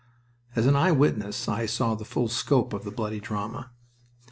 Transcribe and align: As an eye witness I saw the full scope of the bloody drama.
As 0.55 0.65
an 0.65 0.75
eye 0.75 0.91
witness 0.91 1.47
I 1.47 1.67
saw 1.67 1.93
the 1.93 2.05
full 2.05 2.27
scope 2.27 2.73
of 2.73 2.85
the 2.85 2.89
bloody 2.89 3.19
drama. 3.19 3.69